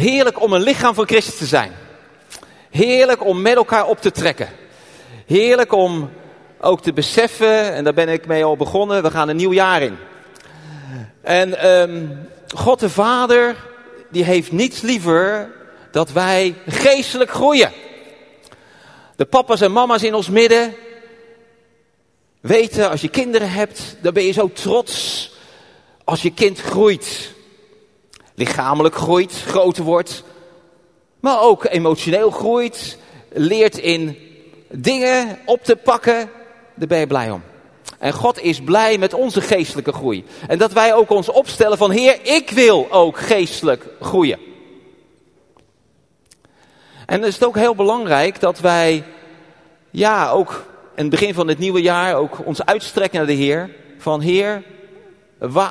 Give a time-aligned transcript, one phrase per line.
[0.00, 1.72] Heerlijk om een lichaam van Christus te zijn.
[2.70, 4.48] Heerlijk om met elkaar op te trekken.
[5.26, 6.10] Heerlijk om
[6.60, 9.82] ook te beseffen, en daar ben ik mee al begonnen, we gaan een nieuw jaar
[9.82, 9.96] in.
[11.22, 13.56] En um, God de Vader,
[14.10, 15.50] die heeft niets liever
[15.90, 17.72] dat wij geestelijk groeien.
[19.16, 20.74] De papa's en mama's in ons midden
[22.40, 25.30] weten, als je kinderen hebt, dan ben je zo trots
[26.04, 27.38] als je kind groeit.
[28.40, 30.22] Lichamelijk groeit, groter wordt,
[31.20, 32.98] maar ook emotioneel groeit,
[33.32, 34.18] leert in
[34.68, 36.30] dingen op te pakken,
[36.74, 37.42] daar ben je blij om.
[37.98, 40.24] En God is blij met onze geestelijke groei.
[40.48, 44.38] En dat wij ook ons opstellen van Heer, ik wil ook geestelijk groeien.
[47.06, 49.04] En dan is het ook heel belangrijk dat wij,
[49.90, 50.64] ja, ook
[50.94, 53.70] in het begin van het nieuwe jaar, ook ons uitstrekken naar de Heer.
[53.98, 54.62] Van Heer,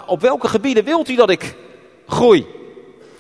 [0.06, 1.56] op welke gebieden wilt u dat ik
[2.08, 2.58] groei?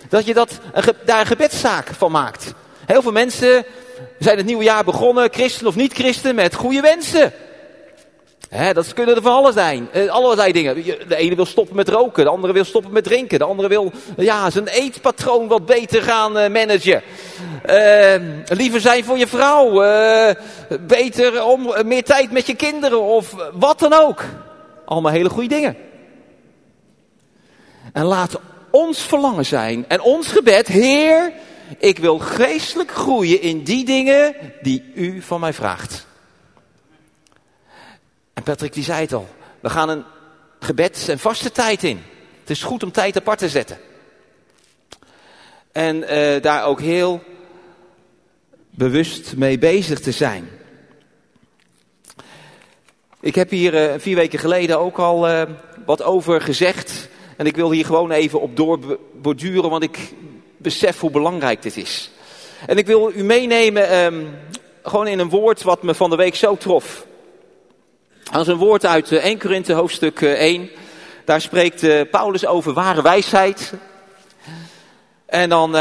[0.09, 0.59] Dat je dat,
[1.05, 2.53] daar een gebedszaak van maakt.
[2.85, 3.65] Heel veel mensen
[4.19, 7.33] zijn het nieuwe jaar begonnen, christen of niet christen, met goede wensen.
[8.73, 9.89] Dat kunnen er van alles zijn.
[9.91, 10.83] Eh, allerlei dingen.
[11.07, 13.39] De ene wil stoppen met roken, de andere wil stoppen met drinken.
[13.39, 17.01] De andere wil ja, zijn eetpatroon wat beter gaan uh, managen.
[17.69, 18.15] Uh,
[18.57, 19.83] liever zijn voor je vrouw.
[19.83, 20.29] Uh,
[20.79, 24.23] beter om meer tijd met je kinderen of wat dan ook.
[24.85, 25.77] Allemaal hele goede dingen.
[27.93, 28.39] En laat
[28.71, 31.31] ons verlangen zijn en ons gebed, Heer,
[31.77, 36.07] ik wil geestelijk groeien in die dingen die u van mij vraagt.
[38.33, 40.03] En Patrick die zei het al, we gaan een
[40.59, 42.01] gebeds- en vaste tijd in.
[42.39, 43.77] Het is goed om tijd apart te zetten.
[45.71, 47.23] En uh, daar ook heel
[48.69, 50.49] bewust mee bezig te zijn.
[53.19, 55.41] Ik heb hier uh, vier weken geleden ook al uh,
[55.85, 57.07] wat over gezegd.
[57.39, 60.13] En ik wil hier gewoon even op doorborduren, want ik
[60.57, 62.11] besef hoe belangrijk dit is.
[62.67, 64.37] En ik wil u meenemen um,
[64.83, 67.05] gewoon in een woord wat me van de week zo trof.
[68.31, 70.61] Dat is een woord uit 1 eh, Korinthe hoofdstuk 1.
[70.61, 70.77] Eh,
[71.25, 73.73] Daar spreekt uh, Paulus over ware wijsheid.
[75.25, 75.75] En dan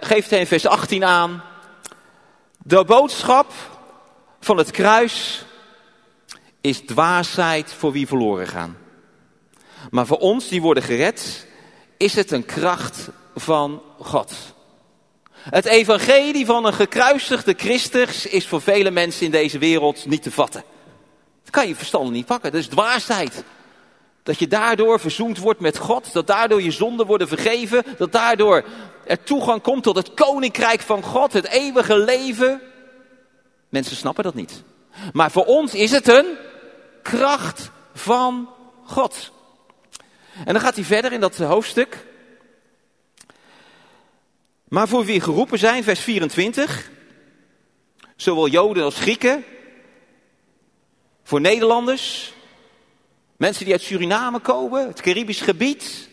[0.00, 1.42] geeft hij in vers 18 aan.
[2.58, 3.52] De boodschap
[4.40, 5.44] van het kruis
[6.60, 8.85] is dwaasheid voor wie verloren gaan.
[9.90, 11.46] Maar voor ons die worden gered,
[11.96, 14.32] is het een kracht van God.
[15.32, 20.30] Het evangelie van een gekruisigde Christus is voor vele mensen in deze wereld niet te
[20.30, 20.64] vatten.
[21.42, 23.44] Dat kan je verstand niet pakken, dat is dwaasheid.
[24.22, 28.64] Dat je daardoor verzoend wordt met God, dat daardoor je zonden worden vergeven, dat daardoor
[29.04, 32.60] er toegang komt tot het koninkrijk van God, het eeuwige leven.
[33.68, 34.62] Mensen snappen dat niet.
[35.12, 36.26] Maar voor ons is het een
[37.02, 38.48] kracht van
[38.84, 39.32] God.
[40.44, 42.06] En dan gaat hij verder in dat hoofdstuk.
[44.68, 46.90] Maar voor wie geroepen zijn, vers 24,
[48.16, 49.44] zowel Joden als Grieken,
[51.22, 52.32] voor Nederlanders,
[53.36, 56.08] mensen die uit Suriname komen, het Caribisch gebied,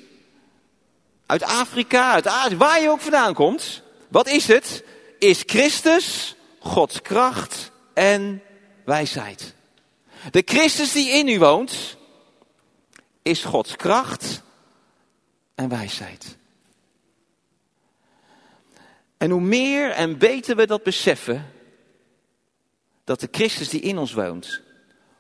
[1.26, 3.82] uit Afrika, uit waar je ook vandaan komt.
[4.10, 4.84] Wat is het?
[5.20, 8.42] Is Christus Gods kracht en
[8.86, 9.54] wijsheid.
[10.32, 11.98] De Christus die in u woont,
[13.24, 14.42] is Gods kracht
[15.56, 16.38] en wijsheid.
[19.18, 21.52] En hoe meer en beter we dat beseffen,
[23.04, 24.62] dat de Christus die in ons woont,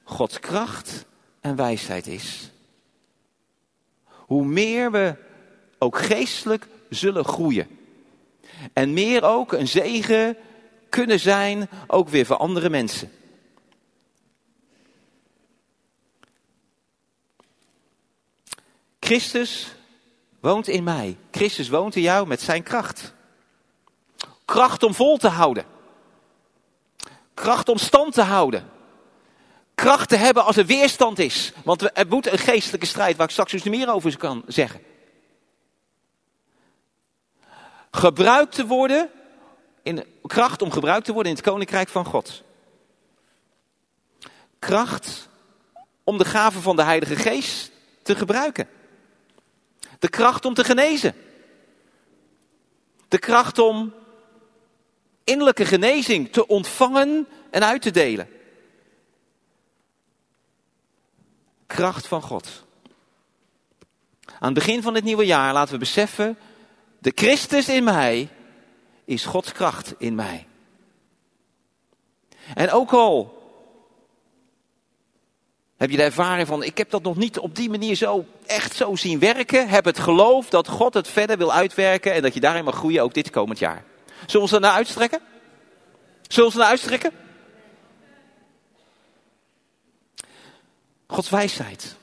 [0.03, 1.05] Gods kracht
[1.39, 2.51] en wijsheid is,
[4.07, 5.15] hoe meer we
[5.77, 7.67] ook geestelijk zullen groeien.
[8.73, 10.37] En meer ook een zegen
[10.89, 13.11] kunnen zijn, ook weer voor andere mensen.
[19.13, 19.75] Christus
[20.39, 21.17] woont in mij.
[21.31, 23.13] Christus woont in jou met zijn kracht.
[24.45, 25.65] Kracht om vol te houden.
[27.33, 28.69] Kracht om stand te houden.
[29.75, 31.51] Kracht te hebben als er weerstand is.
[31.63, 34.81] Want er moet een geestelijke strijd waar ik straks dus meer over kan zeggen.
[37.91, 39.09] Gebruikt te worden,
[39.83, 42.43] in, kracht om gebruikt te worden in het koninkrijk van God.
[44.59, 45.29] Kracht
[46.03, 47.71] om de gaven van de Heilige Geest
[48.01, 48.67] te gebruiken.
[50.03, 51.15] De kracht om te genezen.
[53.07, 53.93] De kracht om
[55.23, 58.29] innerlijke genezing te ontvangen en uit te delen.
[61.67, 62.65] Kracht van God.
[64.25, 66.37] Aan het begin van het nieuwe jaar laten we beseffen,
[66.99, 68.29] de Christus in mij
[69.05, 70.47] is Gods kracht in mij.
[72.55, 73.42] En ook al
[75.83, 78.75] Heb je de ervaring van, ik heb dat nog niet op die manier zo echt
[78.75, 79.69] zo zien werken.
[79.69, 83.03] Heb het geloof dat God het verder wil uitwerken en dat je daarin mag groeien
[83.03, 83.83] ook dit komend jaar.
[84.25, 85.19] Zullen we ons naar uitstrekken?
[86.27, 87.11] Zullen we ons naar uitstrekken?
[91.07, 91.95] Gods wijsheid.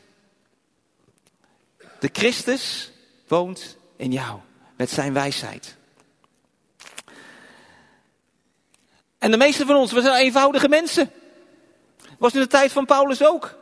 [1.99, 2.93] De Christus
[3.29, 4.38] woont in jou
[4.77, 5.77] met zijn wijsheid.
[9.19, 11.11] En de meeste van ons, we zijn eenvoudige mensen.
[12.19, 13.59] Was in de tijd van Paulus ook.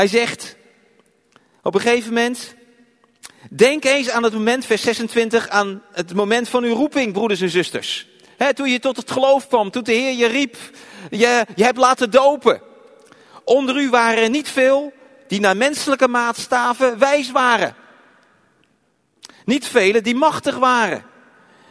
[0.00, 0.56] Hij zegt
[1.62, 2.54] op een gegeven moment,
[3.50, 7.50] denk eens aan het moment, vers 26, aan het moment van uw roeping, broeders en
[7.50, 8.08] zusters.
[8.54, 10.56] toen je tot het geloof kwam, toen de Heer je riep,
[11.10, 12.62] je, je hebt laten dopen.
[13.44, 14.92] Onder u waren er niet veel
[15.26, 17.74] die naar menselijke maatstaven wijs waren.
[19.44, 21.04] Niet velen die machtig waren.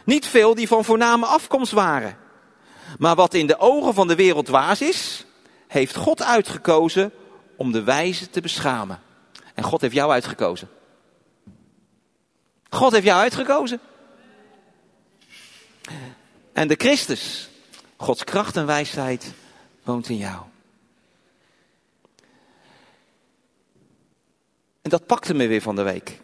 [0.04, 2.18] Niet veel die van voorname afkomst waren.
[2.98, 5.26] Maar wat in de ogen van de wereld waas is,
[5.68, 7.12] heeft God uitgekozen
[7.60, 9.00] om de wijze te beschamen.
[9.54, 10.68] En God heeft jou uitgekozen.
[12.70, 13.80] God heeft jou uitgekozen.
[16.52, 17.48] En de Christus,
[17.96, 19.32] Gods kracht en wijsheid,
[19.82, 20.42] woont in jou.
[24.82, 26.20] En dat pakte me weer van de week.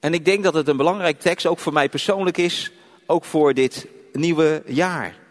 [0.00, 2.72] En ik denk dat het een belangrijk tekst ook voor mij persoonlijk is,
[3.06, 5.21] ook voor dit nieuwe jaar.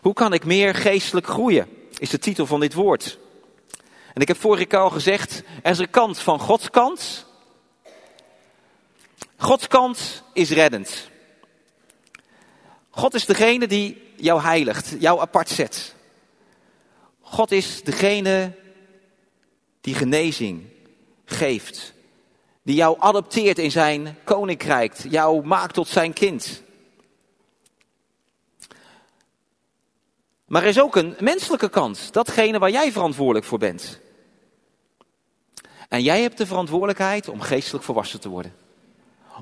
[0.00, 1.68] Hoe kan ik meer geestelijk groeien?
[1.98, 3.18] Is de titel van dit woord.
[4.14, 7.26] En ik heb vorige keer al gezegd, er is een kant van Gods kant.
[9.36, 11.08] Gods kant is reddend.
[12.90, 15.94] God is degene die jou heiligt, jou apart zet.
[17.20, 18.52] God is degene
[19.80, 20.64] die genezing
[21.24, 21.92] geeft.
[22.62, 26.62] Die jou adopteert in zijn koninkrijk, jou maakt tot zijn kind.
[30.50, 34.00] Maar er is ook een menselijke kant, datgene waar jij verantwoordelijk voor bent.
[35.88, 38.54] En jij hebt de verantwoordelijkheid om geestelijk volwassen te worden.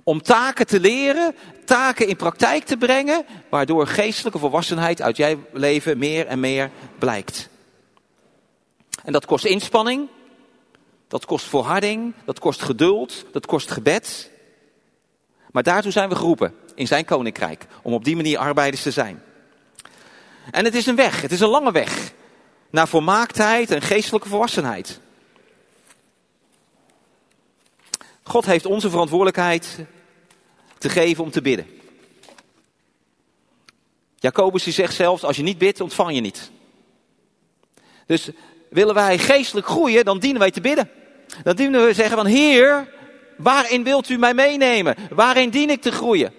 [0.05, 1.35] Om taken te leren,
[1.65, 7.49] taken in praktijk te brengen, waardoor geestelijke volwassenheid uit jouw leven meer en meer blijkt.
[9.05, 10.09] En dat kost inspanning,
[11.07, 14.31] dat kost volharding, dat kost geduld, dat kost gebed.
[15.51, 19.23] Maar daartoe zijn we geroepen in zijn koninkrijk, om op die manier arbeiders te zijn.
[20.51, 22.13] En het is een weg, het is een lange weg
[22.71, 25.01] naar volmaaktheid en geestelijke volwassenheid.
[28.23, 29.79] God heeft onze verantwoordelijkheid
[30.79, 31.67] te geven om te bidden.
[34.17, 36.51] Jacobus zegt zelfs, als je niet bidt, ontvang je niet.
[38.07, 38.31] Dus
[38.71, 40.91] willen wij geestelijk groeien, dan dienen wij te bidden.
[41.43, 42.89] Dan dienen we zeggen van, Heer,
[43.37, 44.97] waarin wilt u mij meenemen?
[45.11, 46.33] Waarin dien ik te groeien?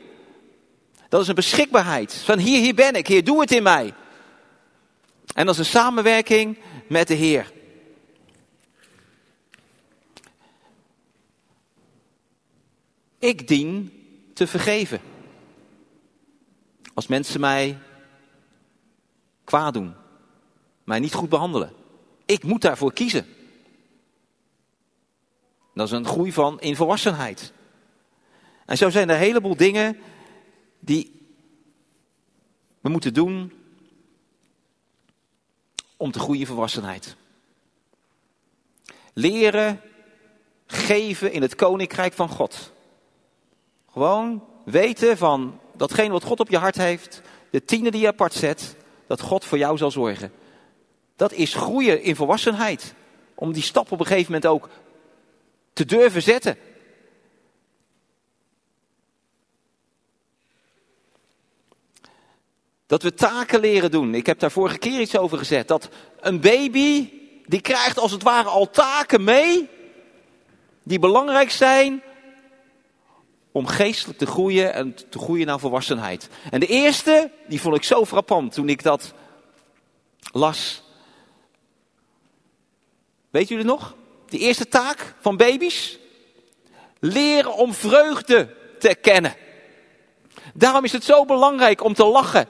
[1.09, 2.13] Dat is een beschikbaarheid.
[2.13, 3.07] Van hier, hier ben ik.
[3.07, 3.93] Heer, doe het in mij.
[5.33, 6.57] En dat is een samenwerking
[6.87, 7.51] met de Heer.
[13.19, 13.93] Ik dien
[14.33, 15.01] te vergeven.
[16.93, 17.77] Als mensen mij
[19.43, 19.95] kwaad doen,
[20.83, 21.73] mij niet goed behandelen.
[22.25, 23.25] Ik moet daarvoor kiezen.
[25.73, 27.53] Dat is een groei van in volwassenheid.
[28.65, 29.97] En zo zijn er een heleboel dingen
[30.79, 31.19] die
[32.79, 33.53] we moeten doen
[35.97, 37.15] om te groeien in volwassenheid.
[39.13, 39.81] Leren
[40.65, 42.71] geven in het koninkrijk van God.
[43.91, 48.33] Gewoon weten van datgene wat God op je hart heeft, de tienen die je apart
[48.33, 48.75] zet,
[49.07, 50.31] dat God voor jou zal zorgen.
[51.15, 52.93] Dat is groeien in volwassenheid.
[53.35, 54.69] Om die stap op een gegeven moment ook
[55.73, 56.57] te durven zetten.
[62.89, 64.15] Dat we taken leren doen.
[64.15, 65.67] Ik heb daar vorige keer iets over gezet.
[65.67, 67.09] Dat een baby,
[67.45, 69.69] die krijgt als het ware al taken mee.
[70.83, 72.01] Die belangrijk zijn
[73.51, 76.29] om geestelijk te groeien en te groeien naar volwassenheid.
[76.51, 79.13] En de eerste, die vond ik zo frappant toen ik dat
[80.31, 80.83] las.
[83.29, 83.95] Weet jullie nog?
[84.29, 85.99] De eerste taak van baby's?
[86.99, 89.35] Leren om vreugde te kennen.
[90.53, 92.47] Daarom is het zo belangrijk om te lachen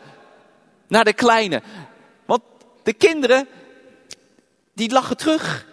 [0.89, 1.61] naar de kleine.
[2.25, 2.41] Want
[2.83, 3.47] de kinderen,
[4.73, 5.67] die lachen terug.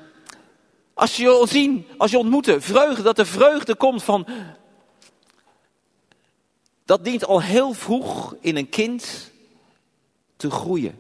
[0.95, 4.27] Als je zien, als je ontmoeten, vreugde, dat er vreugde komt van...
[6.85, 9.31] Dat dient al heel vroeg in een kind
[10.37, 10.99] te groeien.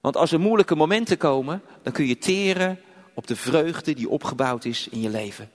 [0.00, 2.80] Want als er moeilijke momenten komen, dan kun je teren
[3.14, 5.50] op de vreugde die opgebouwd is in je leven.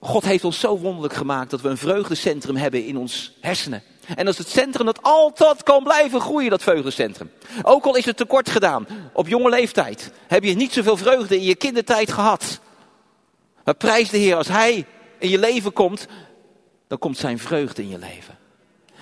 [0.00, 3.82] God heeft ons zo wonderlijk gemaakt dat we een vreugdecentrum hebben in ons hersenen.
[4.06, 7.30] En dat is het centrum dat altijd kan blijven groeien, dat vreugdecentrum.
[7.62, 10.12] Ook al is het tekort gedaan, op jonge leeftijd.
[10.26, 12.60] Heb je niet zoveel vreugde in je kindertijd gehad.
[13.64, 14.86] Maar prijs de Heer, als Hij
[15.18, 16.06] in je leven komt,
[16.88, 18.38] dan komt Zijn vreugde in je leven.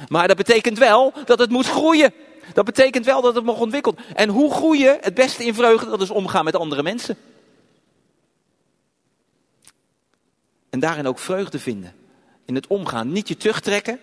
[0.08, 2.12] Maar dat betekent wel dat het moet groeien.
[2.52, 3.98] Dat betekent wel dat het mag ontwikkelen.
[4.14, 5.90] En hoe groeien het beste in vreugde?
[5.90, 7.16] Dat is omgaan met andere mensen.
[10.70, 11.94] En daarin ook vreugde vinden.
[12.44, 13.12] In het omgaan.
[13.12, 14.00] Niet je terugtrekken.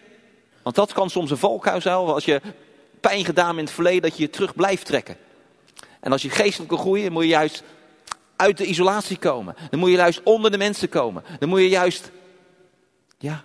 [0.65, 1.95] Want dat kan soms een valkuil zijn.
[1.95, 2.41] Als je
[2.99, 5.17] pijn gedaan in het verleden, dat je je terug blijft trekken.
[5.99, 7.63] En als je geestelijk wil groeien, moet je juist
[8.35, 9.55] uit de isolatie komen.
[9.69, 11.23] Dan moet je juist onder de mensen komen.
[11.39, 12.11] Dan moet je juist,
[13.17, 13.43] ja,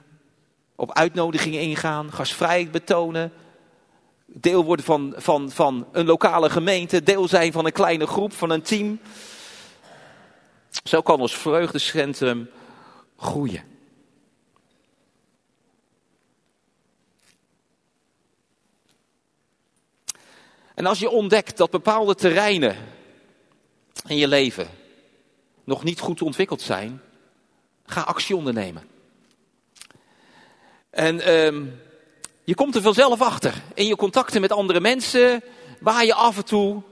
[0.76, 3.32] op uitnodigingen ingaan, gastvrijheid betonen.
[4.26, 8.50] Deel worden van, van, van een lokale gemeente, deel zijn van een kleine groep, van
[8.50, 9.00] een team.
[10.84, 12.50] Zo kan ons vreugdecentrum
[13.16, 13.69] groeien.
[20.80, 22.76] En als je ontdekt dat bepaalde terreinen
[24.06, 24.68] in je leven
[25.64, 27.02] nog niet goed ontwikkeld zijn,
[27.86, 28.82] ga actie ondernemen.
[30.90, 31.80] En um,
[32.44, 35.42] je komt er vanzelf achter in je contacten met andere mensen,
[35.80, 36.82] waar je af en toe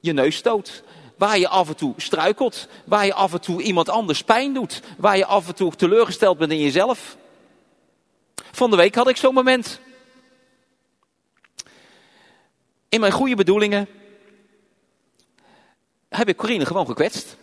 [0.00, 0.82] je neus stoot.
[1.16, 2.68] Waar je af en toe struikelt.
[2.84, 4.82] Waar je af en toe iemand anders pijn doet.
[4.98, 7.16] Waar je af en toe teleurgesteld bent in jezelf.
[8.52, 9.80] Van de week had ik zo'n moment.
[12.96, 13.88] In mijn goede bedoelingen
[16.08, 17.36] heb ik Corine gewoon gekwetst.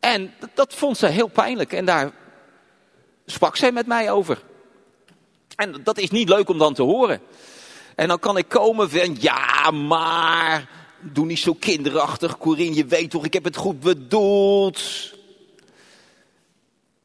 [0.00, 1.72] En dat vond ze heel pijnlijk.
[1.72, 2.12] En daar
[3.26, 4.42] sprak zij met mij over.
[5.56, 7.20] En dat is niet leuk om dan te horen.
[7.94, 10.68] En dan kan ik komen van, ja, maar,
[11.00, 14.80] doe niet zo kinderachtig, Corine, je weet toch, ik heb het goed bedoeld.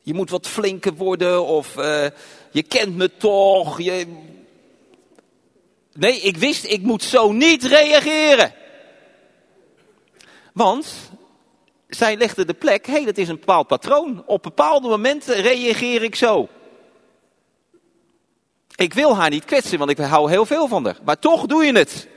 [0.02, 2.06] Je moet wat flinker worden, of uh,
[2.52, 3.82] je kent me toch.
[3.82, 4.30] Je...
[5.94, 8.54] Nee, ik wist, ik moet zo niet reageren.
[10.54, 11.12] Want
[11.88, 14.24] zij legde de plek, hé, hey, dat is een bepaald patroon.
[14.26, 16.48] Op bepaalde momenten reageer ik zo.
[18.76, 20.98] Ik wil haar niet kwetsen, want ik hou heel veel van haar.
[21.04, 22.08] Maar toch doe je het.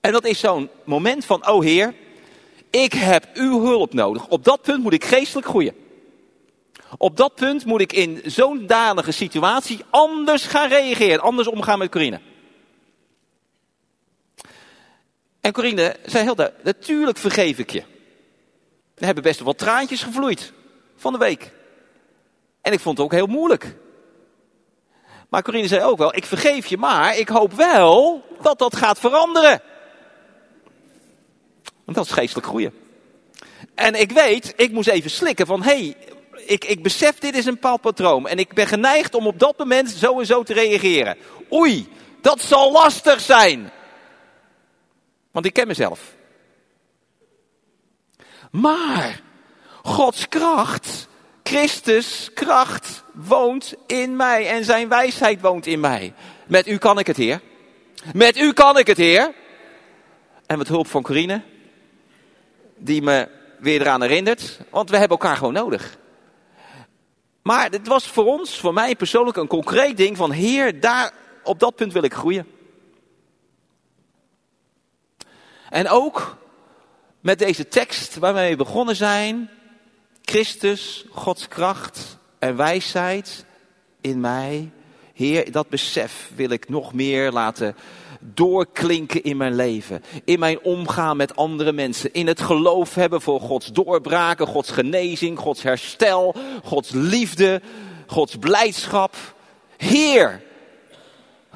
[0.00, 1.94] En dat is zo'n moment van, oh Heer,
[2.70, 4.28] ik heb uw hulp nodig.
[4.28, 5.74] Op dat punt moet ik geestelijk groeien.
[6.98, 11.90] Op dat punt moet ik in zo'n dalige situatie anders gaan reageren, anders omgaan met
[11.90, 12.20] Corine.
[15.40, 17.82] En Corine zei heel duidelijk, natuurlijk vergeef ik je.
[18.94, 20.52] Er hebben best wel wat traantjes gevloeid
[20.96, 21.52] van de week.
[22.60, 23.76] En ik vond het ook heel moeilijk.
[25.28, 28.98] Maar Corine zei ook wel, ik vergeef je, maar ik hoop wel dat dat gaat
[28.98, 29.62] veranderen.
[31.84, 32.74] Want dat is geestelijk groeien.
[33.74, 35.96] En ik weet, ik moest even slikken van, hé, hey,
[36.50, 38.28] ik, ik besef dit is een bepaald patroon.
[38.28, 41.16] En ik ben geneigd om op dat moment zo en zo te reageren.
[41.52, 41.88] Oei,
[42.20, 43.70] dat zal lastig zijn.
[45.30, 46.00] Want ik ken mezelf.
[48.50, 49.20] Maar
[49.82, 51.08] Gods kracht
[51.42, 56.14] Christus kracht woont in mij en zijn wijsheid woont in mij.
[56.46, 57.40] Met u kan ik het, Heer.
[58.14, 59.34] Met u kan ik het, Heer.
[60.46, 61.42] En met hulp van Corine,
[62.76, 63.28] die me
[63.58, 65.98] weer eraan herinnert, want we hebben elkaar gewoon nodig.
[67.42, 71.58] Maar het was voor ons, voor mij persoonlijk, een concreet ding van Heer, daar, op
[71.58, 72.46] dat punt wil ik groeien.
[75.70, 76.36] En ook
[77.20, 79.50] met deze tekst waar we begonnen zijn,
[80.22, 83.44] Christus, Gods kracht en wijsheid
[84.00, 84.70] in mij.
[85.14, 87.76] Heer, dat besef wil ik nog meer laten
[88.20, 90.02] doorklinken in mijn leven.
[90.24, 92.12] In mijn omgaan met andere mensen.
[92.12, 96.34] In het geloof hebben voor Gods doorbraken, Gods genezing, Gods herstel,
[96.64, 97.62] Gods liefde,
[98.06, 99.16] Gods blijdschap.
[99.76, 100.42] Heer,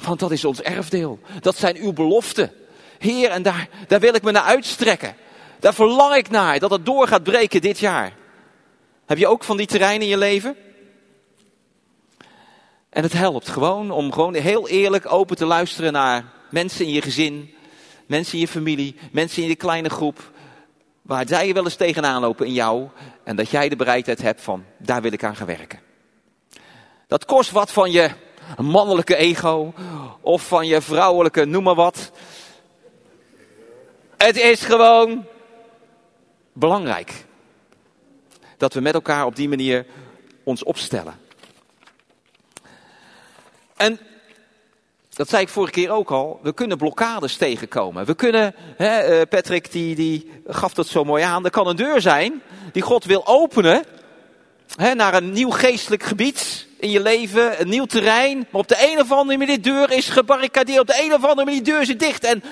[0.03, 1.19] want dat is ons erfdeel.
[1.41, 2.53] Dat zijn uw beloften.
[2.99, 5.17] Heer, en daar, daar wil ik me naar uitstrekken.
[5.61, 8.13] Daar verlang ik naar, dat het door gaat breken dit jaar.
[9.07, 10.57] Heb je ook van die terreinen in je leven?
[12.89, 17.03] En het helpt gewoon om gewoon heel eerlijk open te luisteren naar mensen in je
[17.03, 17.55] gezin,
[18.07, 20.33] mensen in je familie, mensen in je kleine groep,
[21.03, 22.89] waar zij wel eens tegenaan lopen in jou
[23.25, 25.81] en dat jij de bereidheid hebt van, daar wil ik aan gaan werken.
[27.07, 28.11] Dat kost wat van je
[28.59, 29.75] mannelijke ego
[30.21, 32.11] of van je vrouwelijke noem maar wat.
[34.17, 35.27] Het is gewoon
[36.53, 37.25] belangrijk
[38.57, 39.87] dat we met elkaar op die manier
[40.45, 41.21] ons opstellen.
[43.77, 43.99] En
[45.15, 48.05] dat zei ik vorige keer ook al, we kunnen blokkades tegenkomen.
[48.05, 51.77] We kunnen, hè, eh, Patrick die, die gaf dat zo mooi aan, er kan een
[51.77, 52.43] deur zijn
[52.73, 53.85] die God wil openen
[54.77, 58.39] hè, naar een nieuw geestelijk gebied in je leven, een nieuw terrein.
[58.39, 61.23] Maar op de een of andere manier, die deur is gebarricadeerd, op de een of
[61.23, 62.25] andere manier, die deur zit dicht.
[62.25, 62.43] En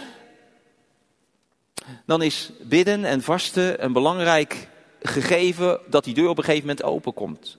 [2.06, 4.68] dan is bidden en vasten een belangrijk
[5.02, 7.58] gegeven dat die deur op een gegeven moment openkomt.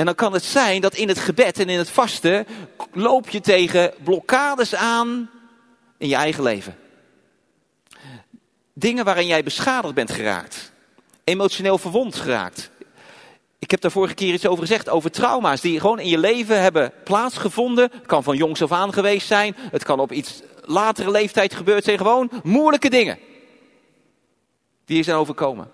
[0.00, 2.46] En dan kan het zijn dat in het gebed en in het vasten
[2.92, 5.30] loop je tegen blokkades aan
[5.98, 6.76] in je eigen leven.
[8.72, 10.72] Dingen waarin jij beschadigd bent geraakt.
[11.24, 12.70] Emotioneel verwond geraakt.
[13.58, 16.62] Ik heb daar vorige keer iets over gezegd, over trauma's die gewoon in je leven
[16.62, 17.90] hebben plaatsgevonden.
[17.92, 21.84] Het kan van jongs af aan geweest zijn, het kan op iets latere leeftijd gebeurd
[21.84, 21.98] zijn.
[21.98, 23.18] Gewoon moeilijke dingen
[24.84, 25.70] die je zijn overkomen.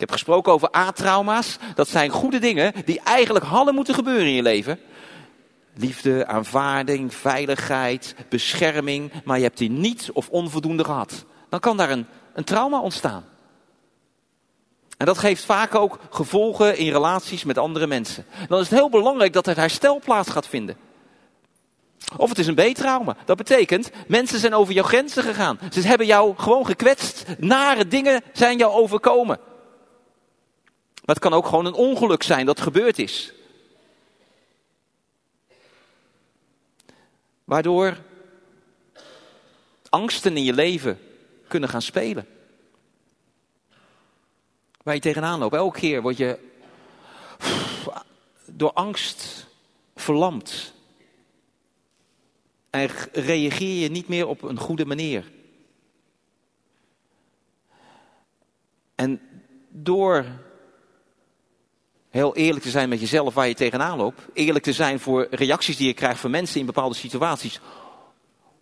[0.00, 1.56] Ik heb gesproken over A-trauma's.
[1.74, 4.78] Dat zijn goede dingen die eigenlijk hadden moeten gebeuren in je leven.
[5.74, 9.12] Liefde, aanvaarding, veiligheid, bescherming.
[9.24, 11.24] Maar je hebt die niet of onvoldoende gehad.
[11.48, 13.24] Dan kan daar een, een trauma ontstaan.
[14.96, 18.24] En dat geeft vaak ook gevolgen in relaties met andere mensen.
[18.48, 20.76] Dan is het heel belangrijk dat er herstel plaats gaat vinden.
[22.16, 23.16] Of het is een B-trauma.
[23.24, 25.58] Dat betekent, mensen zijn over jouw grenzen gegaan.
[25.72, 27.24] Ze hebben jou gewoon gekwetst.
[27.38, 29.48] Nare dingen zijn jou overkomen.
[31.10, 33.32] Maar het kan ook gewoon een ongeluk zijn dat gebeurd is.
[37.44, 37.96] Waardoor
[39.88, 41.00] angsten in je leven
[41.48, 42.26] kunnen gaan spelen.
[44.82, 45.54] Waar je tegenaan loopt.
[45.54, 46.38] Elke keer word je
[48.44, 49.46] door angst
[49.94, 50.72] verlamd.
[52.70, 55.30] En reageer je niet meer op een goede manier.
[58.94, 59.20] En
[59.68, 60.48] door
[62.10, 65.76] heel eerlijk te zijn met jezelf waar je tegenaan loopt, eerlijk te zijn voor reacties
[65.76, 67.60] die je krijgt van mensen in bepaalde situaties,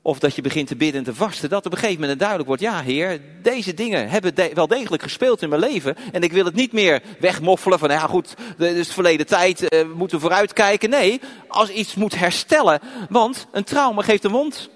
[0.02, 2.48] of dat je begint te bidden en te vasten, dat op een gegeven moment duidelijk
[2.48, 5.96] wordt, ja heer, deze dingen hebben wel degelijk gespeeld in mijn leven.
[6.12, 9.80] En ik wil het niet meer wegmoffelen van, ja goed, het is verleden tijd, eh,
[9.80, 10.90] we moeten vooruitkijken.
[10.90, 14.68] Nee, als iets moet herstellen, want een trauma geeft een wond.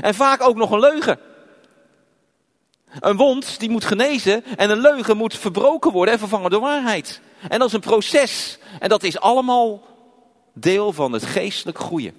[0.00, 1.18] En vaak ook nog een leugen.
[3.00, 7.20] Een wond die moet genezen en een leugen moet verbroken worden en vervangen door waarheid.
[7.48, 8.58] En dat is een proces.
[8.80, 9.82] En dat is allemaal
[10.54, 12.14] deel van het geestelijk groeien.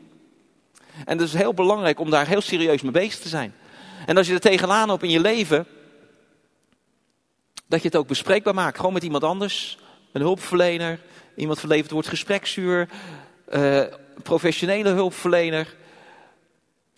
[1.06, 3.56] En dat is heel belangrijk om daar heel serieus mee bezig te zijn.
[4.06, 5.67] En als je er tegenaan op in je leven,
[7.67, 8.77] dat je het ook bespreekbaar maakt.
[8.77, 9.77] Gewoon met iemand anders,
[10.12, 10.99] een hulpverlener,
[11.36, 12.89] iemand verleverd wordt gespreksuur,
[13.53, 13.84] uh,
[14.23, 15.75] professionele hulpverlener,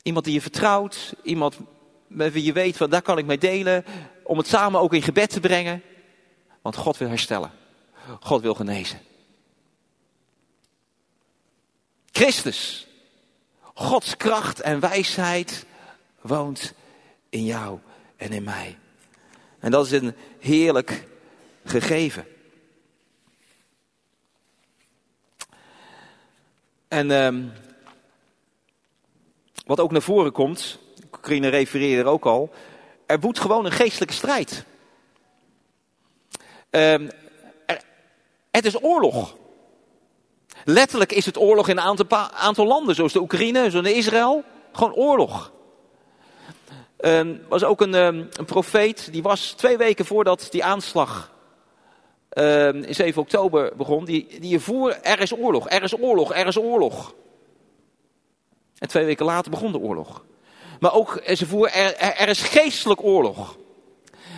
[0.04, 1.58] iemand die je vertrouwt, iemand
[2.08, 3.86] met wie je weet, van daar kan ik mee delen,
[4.24, 5.82] om het samen ook in gebed te brengen.
[6.62, 7.59] Want God wil herstellen.
[8.20, 9.00] God wil genezen.
[12.12, 12.88] Christus
[13.80, 15.66] Gods kracht en wijsheid
[16.22, 16.74] woont
[17.30, 17.80] in jou
[18.18, 18.78] en in mij.
[19.60, 21.08] En dat is een heerlijk
[21.66, 22.26] gegeven.
[26.88, 27.52] En um,
[29.66, 32.54] wat ook naar voren komt, Corine refereerde er ook al,
[33.06, 34.64] er woedt gewoon een geestelijke strijd.
[36.70, 37.10] Um,
[38.52, 39.36] het is oorlog.
[40.66, 44.44] Letterlijk is het oorlog in een aantal, aantal landen, zoals de Oekraïne, zoals Israël.
[44.72, 45.52] Gewoon oorlog.
[46.98, 51.32] Er um, was ook een, um, een profeet, die was twee weken voordat die aanslag
[52.34, 56.48] um, in 7 oktober begon, die, die voer, er is oorlog, er is oorlog, er
[56.48, 57.14] is oorlog.
[58.78, 60.24] En twee weken later begon de oorlog.
[60.80, 63.58] Maar ook, ze voer, er, er, er is geestelijk oorlog.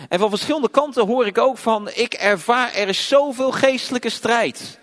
[0.08, 4.78] En van verschillende kanten hoor ik ook van, ik ervaar, er is zoveel geestelijke strijd.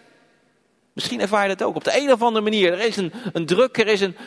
[0.93, 1.75] Misschien ervaar je dat ook.
[1.75, 2.73] Op de een of andere manier.
[2.73, 4.17] Er is een, een druk, er is een.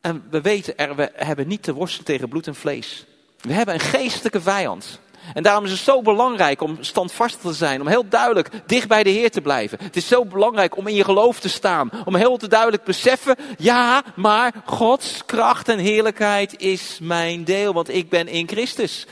[0.00, 3.06] En we weten, er, we hebben niet te worstelen tegen bloed en vlees.
[3.40, 5.00] We hebben een geestelijke vijand.
[5.34, 9.02] En daarom is het zo belangrijk om standvastig te zijn, om heel duidelijk dicht bij
[9.02, 9.78] de Heer te blijven.
[9.82, 13.36] Het is zo belangrijk om in je geloof te staan, om heel te duidelijk beseffen,
[13.58, 19.06] ja, maar Gods kracht en heerlijkheid is mijn deel, want ik ben in Christus.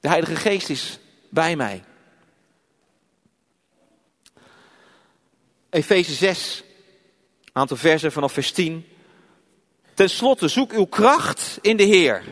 [0.00, 1.82] De Heilige Geest is bij mij.
[5.70, 6.64] Efeze 6,
[7.52, 8.86] aantal versen vanaf vers 10.
[9.94, 12.22] Ten slotte, zoek uw kracht in de Heer,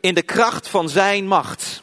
[0.00, 1.82] in de kracht van Zijn macht.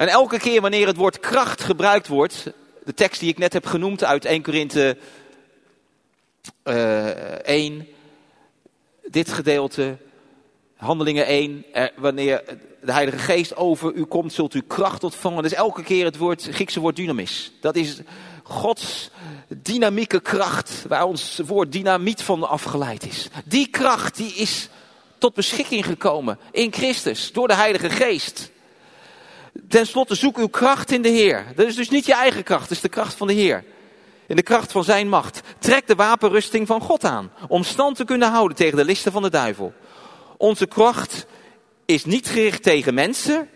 [0.00, 2.52] En elke keer wanneer het woord kracht gebruikt wordt,
[2.84, 4.96] de tekst die ik net heb genoemd uit 1 Korinthe
[6.64, 7.88] uh, 1,
[9.06, 9.96] dit gedeelte,
[10.76, 11.64] Handelingen 1,
[11.96, 12.42] wanneer
[12.82, 15.42] de Heilige Geest over u komt, zult u kracht ontvangen.
[15.42, 17.52] Dus elke keer het woord, Griekse woord dynamis.
[17.60, 18.00] Dat is
[18.42, 19.10] Gods
[19.48, 23.28] dynamieke kracht, waar ons woord dynamiet van afgeleid is.
[23.44, 24.68] Die kracht die is
[25.18, 28.50] tot beschikking gekomen in Christus, door de Heilige Geest.
[29.68, 31.46] Ten slotte zoek uw kracht in de Heer.
[31.56, 33.64] Dat is dus niet je eigen kracht, het is de kracht van de Heer.
[34.26, 35.40] In de kracht van zijn macht.
[35.58, 37.32] Trek de wapenrusting van God aan.
[37.48, 39.72] Om stand te kunnen houden tegen de listen van de duivel.
[40.36, 41.26] Onze kracht
[41.86, 43.48] is niet gericht tegen mensen,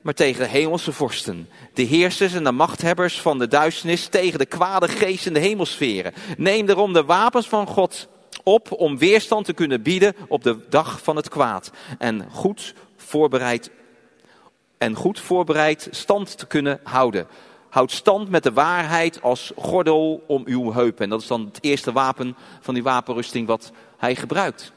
[0.00, 1.48] maar tegen de hemelse vorsten.
[1.74, 6.12] De heersers en de machthebbers van de duisternis tegen de kwade geest in de hemelsferen.
[6.36, 8.08] Neem daarom de wapens van God
[8.42, 11.70] op om weerstand te kunnen bieden op de dag van het kwaad.
[11.98, 13.70] En goed voorbereid,
[14.80, 17.26] en goed voorbereid stand te kunnen houden.
[17.68, 21.04] Houd stand met de waarheid als gordel om uw heupen.
[21.04, 24.72] En dat is dan het eerste wapen van die wapenrusting wat hij gebruikt.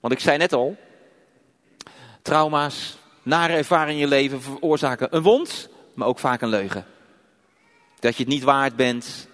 [0.00, 0.76] Want ik zei net al,
[2.22, 6.86] trauma's, nare ervaringen in je leven veroorzaken een wond, maar ook vaak een leugen.
[7.98, 9.28] Dat je het niet waard bent,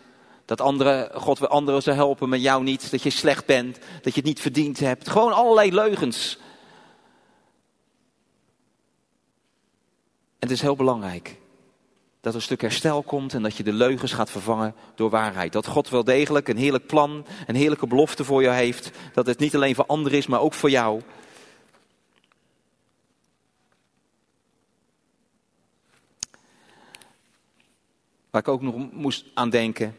[0.44, 4.14] dat andere, God wil anderen zou helpen, maar jou niet, dat je slecht bent, dat
[4.14, 5.08] je het niet verdiend hebt.
[5.08, 6.38] Gewoon allerlei leugens.
[10.44, 11.36] Het is heel belangrijk
[12.24, 15.52] dat er een stuk herstel komt en dat je de leugens gaat vervangen door waarheid.
[15.52, 18.90] Dat God wel degelijk een heerlijk plan, een heerlijke belofte voor jou heeft.
[19.12, 21.02] Dat het niet alleen voor anderen is, maar ook voor jou.
[28.30, 29.96] Waar ik ook nog moest aan denken.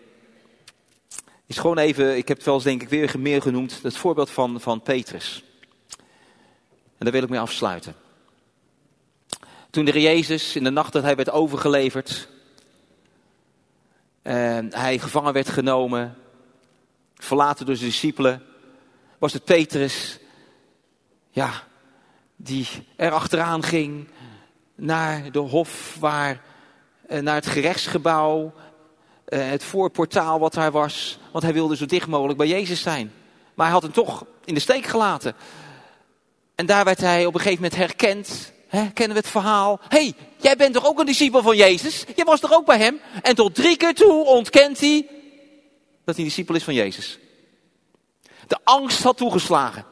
[1.45, 3.79] Is gewoon even, ik heb het wel eens denk ik weer meer genoemd.
[3.81, 5.43] Het voorbeeld van, van Petrus.
[6.97, 8.04] En daar wil ik mee afsluiten.
[9.75, 12.27] Toen de Jezus in de nacht dat hij werd overgeleverd.
[14.21, 16.17] En hij gevangen werd genomen.
[17.15, 18.43] Verlaten door zijn discipelen.
[19.17, 20.19] Was het Petrus.
[21.29, 21.51] Ja,
[22.35, 24.07] die er achteraan ging.
[24.75, 26.41] Naar de hof waar
[27.07, 28.53] eh, naar het gerechtsgebouw,
[29.25, 31.19] eh, het voorportaal wat daar was.
[31.31, 33.11] Want hij wilde zo dicht mogelijk bij Jezus zijn.
[33.53, 35.35] Maar hij had hem toch in de steek gelaten.
[36.55, 38.53] En daar werd hij op een gegeven moment herkend.
[38.93, 39.79] Kennen we het verhaal?
[39.87, 42.05] Hey, jij bent toch ook een discipel van Jezus?
[42.15, 42.99] Jij was toch ook bij hem?
[43.21, 45.07] En tot drie keer toe ontkent hij
[46.05, 47.19] dat hij een discipel is van Jezus.
[48.47, 49.85] De angst had toegeslagen.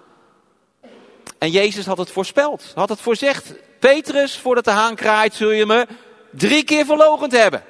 [1.38, 2.72] En Jezus had het voorspeld.
[2.76, 3.54] Had het voorzegd.
[3.80, 5.88] Petrus, voordat de haan kraait, zul je me
[6.32, 7.64] drie keer verlogend hebben.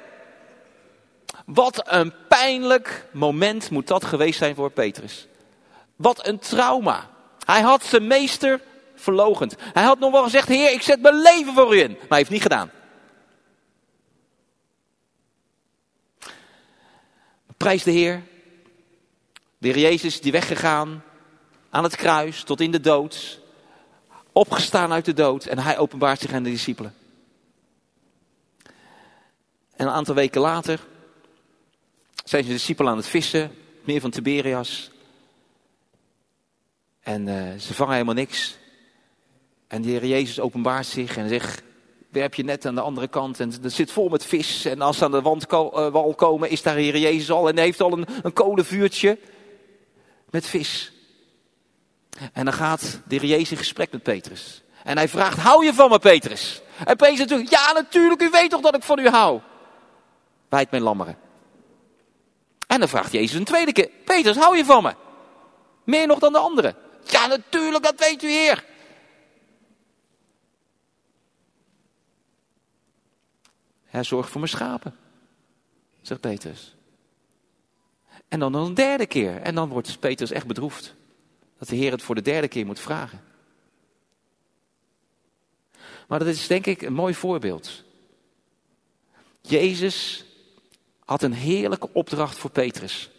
[1.46, 5.26] Wat een pijnlijk moment moet dat geweest zijn voor Petrus.
[5.96, 7.10] Wat een trauma.
[7.44, 8.60] Hij had zijn meester
[9.04, 9.54] verlogend.
[9.58, 11.90] Hij had nog wel gezegd, heer, ik zet mijn leven voor u in.
[11.90, 12.70] Maar hij heeft niet gedaan.
[17.56, 18.22] Prijs de Heer.
[19.58, 21.02] De Heer Jezus die weggegaan
[21.70, 23.40] aan het kruis tot in de dood.
[24.32, 26.94] Opgestaan uit de dood en hij openbaart zich aan de discipelen.
[29.76, 30.80] En een aantal weken later
[32.24, 34.90] zijn ze discipelen aan het vissen, meer van Tiberias.
[37.00, 38.56] En uh, ze vangen helemaal niks.
[39.68, 41.62] En de Heer Jezus openbaart zich en zegt,
[42.08, 44.64] werp je net aan de andere kant en het zit vol met vis.
[44.64, 47.80] En als ze aan de uh, wal komen, is daar Heer Jezus al en heeft
[47.80, 49.18] al een, een kolenvuurtje
[50.30, 50.92] met vis.
[52.32, 54.62] En dan gaat de Heer Jezus in gesprek met Petrus.
[54.84, 56.62] En hij vraagt, hou je van me Petrus?
[56.84, 59.40] En Petrus zegt, ja natuurlijk, u weet toch dat ik van u hou
[60.54, 61.18] wijd mijn lammeren.
[62.66, 64.94] En dan vraagt Jezus een tweede keer, Petrus, hou je van me?
[65.84, 66.76] Meer nog dan de anderen.
[67.04, 68.64] Ja, natuurlijk, dat weet u heer.
[73.94, 74.96] Hij zorgt voor mijn schapen,
[76.00, 76.74] zegt Petrus.
[78.28, 79.36] En dan nog een derde keer.
[79.36, 80.94] En dan wordt Petrus echt bedroefd.
[81.58, 83.24] Dat de Heer het voor de derde keer moet vragen.
[86.08, 87.84] Maar dat is denk ik een mooi voorbeeld.
[89.40, 90.24] Jezus
[91.04, 93.10] had een heerlijke opdracht voor Petrus.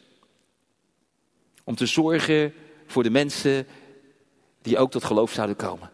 [1.63, 2.53] Om te zorgen
[2.85, 3.67] voor de mensen
[4.61, 5.91] die ook tot geloof zouden komen.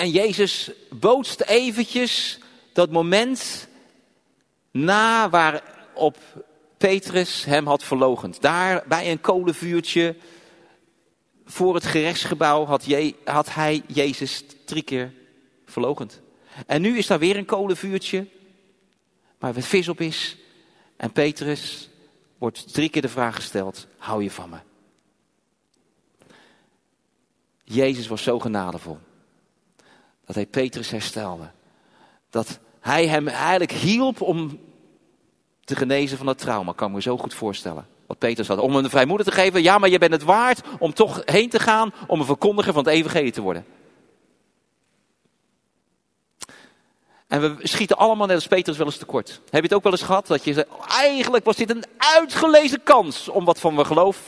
[0.00, 2.38] En Jezus bootst eventjes
[2.72, 3.68] dat moment
[4.70, 6.16] na waarop
[6.76, 8.40] Petrus hem had verlogend.
[8.40, 10.16] Daar bij een kolenvuurtje
[11.44, 15.12] voor het gerechtsgebouw had, Je, had hij Jezus drie keer
[15.66, 16.20] verlogend.
[16.66, 18.26] En nu is daar weer een kolenvuurtje
[19.38, 20.36] waar het vis op is.
[20.96, 21.88] En Petrus
[22.38, 24.58] wordt drie keer de vraag gesteld, hou je van me?
[27.64, 28.98] Jezus was zo genadevol.
[30.30, 31.50] Dat hij Petrus herstelde.
[32.28, 34.60] Dat hij hem eigenlijk hielp om
[35.64, 36.72] te genezen van dat trauma.
[36.72, 37.86] Kan ik me zo goed voorstellen.
[38.06, 38.58] wat Petrus had.
[38.58, 39.62] Om hem de vrijmoedig te geven.
[39.62, 42.84] Ja, maar je bent het waard om toch heen te gaan om een verkondiger van
[42.84, 43.64] het evangelie te worden.
[47.26, 49.28] En we schieten allemaal net als Petrus wel eens tekort.
[49.28, 50.26] Heb je het ook wel eens gehad?
[50.26, 54.18] Dat je zegt, eigenlijk was dit een uitgelezen kans om wat van mijn geloof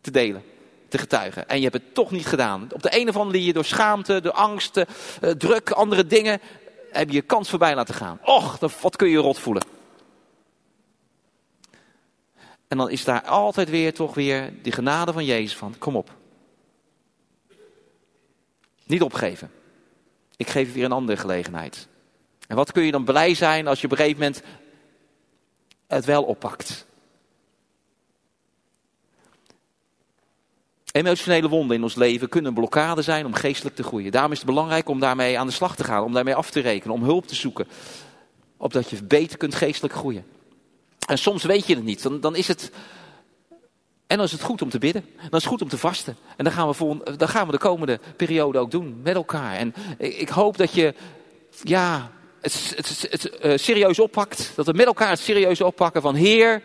[0.00, 0.42] te delen,
[0.88, 1.48] te getuigen.
[1.48, 2.68] En je hebt het toch niet gedaan.
[2.72, 4.86] Op de een of andere manier, door schaamte, door angsten,
[5.20, 6.40] eh, druk, andere dingen,
[6.92, 8.18] heb je je kans voorbij laten gaan.
[8.24, 9.62] Och, wat kun je rot voelen.
[12.68, 16.10] En dan is daar altijd weer toch weer die genade van Jezus van, kom op.
[18.84, 19.50] Niet opgeven.
[20.36, 21.88] Ik geef weer een andere gelegenheid.
[22.46, 24.42] En wat kun je dan blij zijn als je op een gegeven moment
[25.86, 26.86] het wel oppakt?
[30.92, 34.12] Emotionele wonden in ons leven kunnen een blokkade zijn om geestelijk te groeien.
[34.12, 36.60] Daarom is het belangrijk om daarmee aan de slag te gaan, om daarmee af te
[36.60, 37.66] rekenen, om hulp te zoeken.
[38.56, 40.24] Opdat je beter kunt geestelijk groeien.
[41.06, 42.02] En soms weet je het niet.
[42.02, 42.70] Dan, dan is het.
[44.06, 45.04] En dan is het goed om te bidden.
[45.16, 46.16] Dan is het goed om te vasten.
[46.36, 49.54] En dan gaan we, vol, dan gaan we de komende periode ook doen met elkaar.
[49.54, 50.94] En ik, hoop dat je
[51.62, 52.74] ja, het,
[53.10, 54.52] het, uh, serieus oppakt.
[54.54, 56.62] Dat we met elkaar het serieus oppakken van Heer.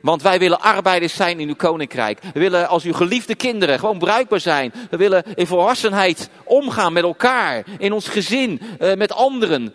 [0.00, 2.20] Want wij willen arbeiders zijn in uw koninkrijk.
[2.22, 4.72] We willen als uw geliefde kinderen gewoon bruikbaar zijn.
[4.90, 7.66] We willen in volwassenheid omgaan met elkaar.
[7.78, 9.74] In ons gezin, uh, met anderen.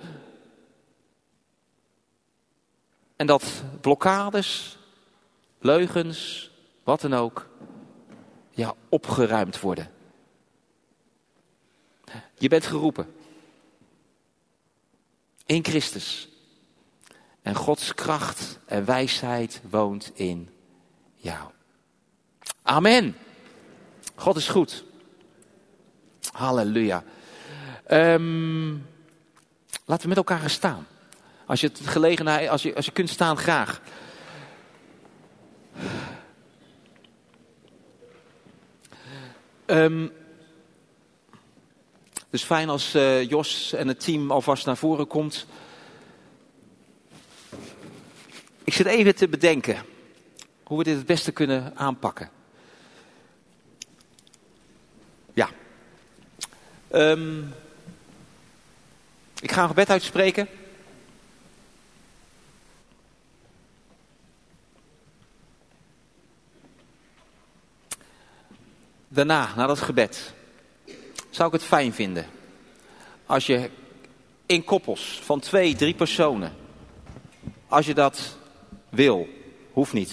[3.16, 4.78] En dat blokkades,
[5.60, 6.52] leugens,
[6.84, 7.48] wat dan ook,
[8.52, 9.92] ja, opgeruimd worden.
[12.38, 13.16] Je bent geroepen.
[15.46, 16.33] In Christus.
[17.44, 20.50] En Gods kracht en wijsheid woont in
[21.16, 21.50] jou.
[22.62, 23.16] Amen.
[24.16, 24.84] God is goed.
[26.32, 27.04] Halleluja.
[27.92, 28.86] Um,
[29.86, 30.88] laten we met elkaar gaan staan.
[31.46, 33.82] Als je het gelegenheid, als je, als je kunt staan, graag.
[39.66, 40.12] Um,
[42.30, 45.46] dus fijn als uh, Jos en het team alvast naar voren komt.
[48.74, 49.86] Ik zit even te bedenken
[50.64, 52.30] hoe we dit het beste kunnen aanpakken.
[55.34, 55.50] Ja.
[56.92, 57.54] Um,
[59.42, 60.48] ik ga een gebed uitspreken.
[69.08, 70.34] daarna, na dat gebed,
[71.30, 72.26] zou ik het fijn vinden
[73.26, 73.70] als je
[74.46, 76.56] in koppels van twee, drie personen,
[77.68, 78.42] als je dat
[78.94, 79.28] wil,
[79.72, 80.12] hoeft niet,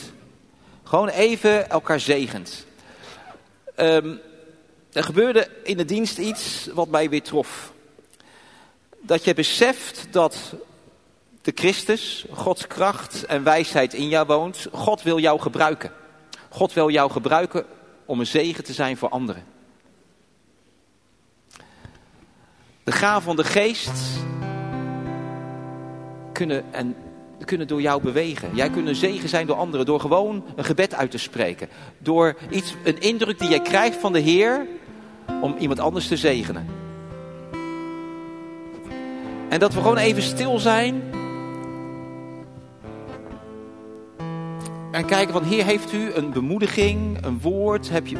[0.82, 2.66] gewoon even elkaar zegent.
[3.76, 4.20] Um,
[4.92, 7.72] er gebeurde in de dienst iets wat mij weer trof.
[9.00, 10.54] Dat je beseft dat
[11.42, 14.66] de Christus, Gods kracht en wijsheid in jou woont.
[14.72, 15.92] God wil jou gebruiken.
[16.48, 17.66] God wil jou gebruiken
[18.04, 19.44] om een zegen te zijn voor anderen.
[22.84, 23.90] De gaven van de geest
[26.32, 26.96] kunnen, en,
[27.44, 28.50] kunnen door jou bewegen.
[28.54, 31.68] Jij kunt een zegen zijn door anderen door gewoon een gebed uit te spreken.
[31.98, 34.66] Door iets, een indruk die jij krijgt van de Heer
[35.40, 36.66] om iemand anders te zegenen.
[39.48, 41.02] En dat we gewoon even stil zijn
[44.90, 48.16] En kijken van, Heer, heeft u een bemoediging, een woord, heb je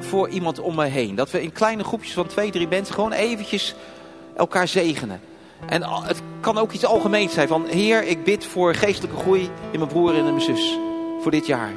[0.00, 1.14] voor iemand om me heen?
[1.14, 3.74] Dat we in kleine groepjes van twee, drie mensen gewoon eventjes
[4.36, 5.20] elkaar zegenen.
[5.68, 9.78] En het kan ook iets algemeens zijn van, Heer, ik bid voor geestelijke groei in
[9.78, 10.78] mijn broer en in mijn zus.
[11.20, 11.72] Voor dit jaar.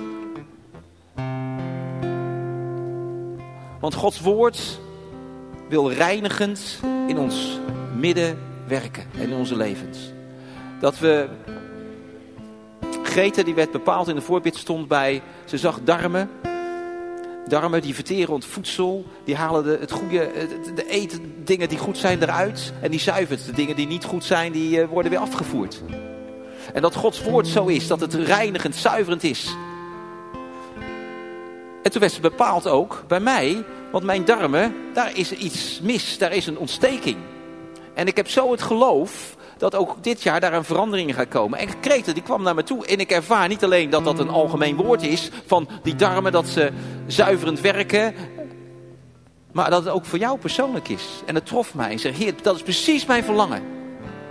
[3.80, 4.80] Want Gods woord
[5.70, 7.60] wil reinigend in ons
[7.96, 9.98] midden werken en in onze levens.
[10.80, 11.28] Dat we
[13.04, 16.30] Greta die werd bepaald in de voorbid stond bij, ze zag darmen.
[17.48, 20.32] Darmen die verteren ont voedsel, die halen de, het goede,
[20.76, 22.74] de eten, dingen die goed zijn eruit.
[22.82, 25.82] En die zuivert de dingen die niet goed zijn, die uh, worden weer afgevoerd.
[26.74, 29.56] En dat Gods woord zo is, dat het reinigend, zuiverend is.
[31.84, 36.18] En toen werd ze bepaald ook bij mij, want mijn darmen, daar is iets mis,
[36.18, 37.18] daar is een ontsteking.
[37.94, 41.60] En ik heb zo het geloof dat ook dit jaar daar een verandering gaat komen.
[41.60, 44.30] En Kreta die kwam naar me toe en ik ervaar niet alleen dat dat een
[44.30, 46.72] algemeen woord is van die darmen dat ze
[47.08, 48.14] zuiverend werken,
[49.52, 51.08] maar dat het ook voor jou persoonlijk is.
[51.26, 53.62] En het trof mij en zeg, heer, dat is precies mijn verlangen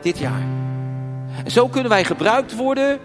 [0.02, 0.42] dit jaar.
[1.44, 2.98] En zo kunnen wij gebruikt worden,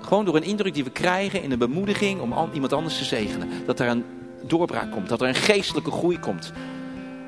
[0.00, 3.48] gewoon door een indruk die we krijgen in een bemoediging om iemand anders te zegenen.
[3.66, 4.04] Dat er een
[4.42, 6.52] doorbraak komt, dat er een geestelijke groei komt.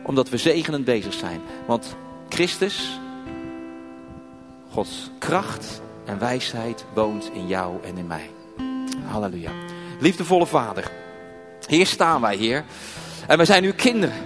[0.04, 1.40] Omdat we zegenend bezig zijn.
[1.66, 1.96] Want
[2.28, 3.00] Christus,
[4.76, 8.30] Gods kracht en wijsheid woont in jou en in mij.
[9.06, 9.50] Halleluja.
[10.00, 10.90] Liefdevolle Vader.
[11.66, 12.64] Hier staan wij, Heer.
[13.26, 14.16] En wij zijn uw kinderen.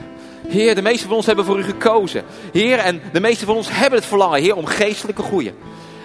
[0.49, 2.25] Heer, de meeste van ons hebben voor u gekozen.
[2.53, 5.55] Heer, en de meeste van ons hebben het verlangen, Heer, om geestelijke groeien.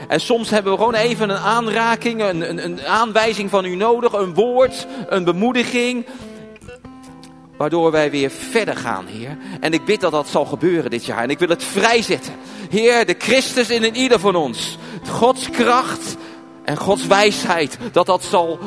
[0.08, 4.14] En soms hebben we gewoon even een aanraking, een, een, een aanwijzing van u nodig,
[4.14, 6.06] een woord, een bemoediging.
[7.58, 9.38] Waardoor wij weer verder gaan, Heer.
[9.60, 11.24] En ik bid dat dat zal gebeuren dit jaar.
[11.24, 12.34] En ik wil het vrijzetten.
[12.70, 14.78] Heer, de Christus in ieder van ons.
[15.10, 16.16] Gods kracht
[16.64, 17.78] en Gods wijsheid.
[17.92, 18.60] Dat dat zal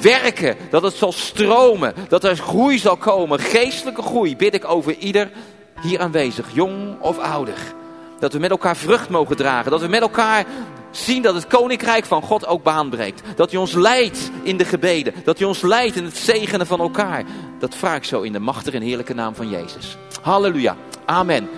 [0.00, 0.56] werken.
[0.70, 1.94] Dat het zal stromen.
[2.08, 3.38] Dat er groei zal komen.
[3.38, 5.30] Geestelijke groei bid ik over ieder
[5.80, 6.46] hier aanwezig.
[6.52, 7.58] Jong of ouder.
[8.18, 9.70] Dat we met elkaar vrucht mogen dragen.
[9.70, 10.44] Dat we met elkaar
[10.90, 13.22] zien dat het koninkrijk van God ook baan breekt.
[13.36, 15.14] Dat hij ons leidt in de gebeden.
[15.24, 17.24] Dat hij ons leidt in het zegenen van elkaar.
[17.58, 19.96] Dat vraag ik zo in de machtige en heerlijke naam van Jezus.
[20.22, 20.76] Halleluja.
[21.04, 21.48] Amen.